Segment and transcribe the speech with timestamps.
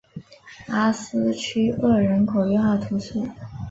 [0.65, 3.19] 阿斯屈厄人口变化图示